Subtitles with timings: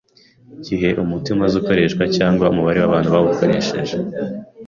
[0.59, 3.95] Igihe umuti umaze ukoreshwa cg umubare wʼabantu bawukoresheje